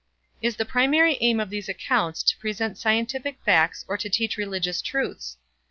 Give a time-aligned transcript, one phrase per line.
[0.41, 4.81] Is the primary aim of these accounts to present scientific facts or to teach religious
[4.81, 5.37] truths?